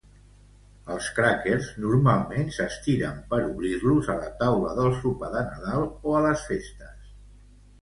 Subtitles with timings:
[0.93, 6.25] Els crackers normalment s'estiren per obrir-los a la taula del sopar de Nadal o a
[6.29, 7.15] les festes.